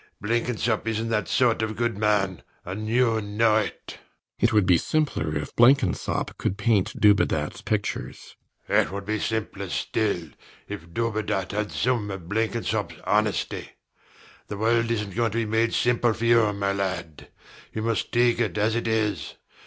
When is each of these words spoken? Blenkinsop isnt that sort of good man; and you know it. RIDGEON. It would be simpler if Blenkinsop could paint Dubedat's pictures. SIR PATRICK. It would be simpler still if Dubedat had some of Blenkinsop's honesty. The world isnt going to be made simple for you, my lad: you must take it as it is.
Blenkinsop 0.19 0.87
isnt 0.87 1.09
that 1.09 1.27
sort 1.27 1.61
of 1.61 1.75
good 1.75 1.95
man; 1.95 2.41
and 2.65 2.87
you 2.87 3.21
know 3.21 3.57
it. 3.57 3.83
RIDGEON. 3.85 3.99
It 4.39 4.51
would 4.51 4.65
be 4.65 4.79
simpler 4.79 5.37
if 5.37 5.55
Blenkinsop 5.55 6.39
could 6.39 6.57
paint 6.57 6.99
Dubedat's 6.99 7.61
pictures. 7.61 8.35
SIR 8.65 8.67
PATRICK. 8.77 8.87
It 8.87 8.91
would 8.91 9.05
be 9.05 9.19
simpler 9.19 9.69
still 9.69 10.29
if 10.67 10.91
Dubedat 10.91 11.51
had 11.51 11.71
some 11.71 12.09
of 12.09 12.27
Blenkinsop's 12.27 12.95
honesty. 13.05 13.73
The 14.47 14.57
world 14.57 14.87
isnt 14.89 15.13
going 15.15 15.33
to 15.33 15.37
be 15.45 15.45
made 15.45 15.75
simple 15.75 16.13
for 16.13 16.25
you, 16.25 16.51
my 16.51 16.73
lad: 16.73 17.27
you 17.71 17.83
must 17.83 18.11
take 18.11 18.39
it 18.39 18.57
as 18.57 18.75
it 18.75 18.87
is. 18.87 19.35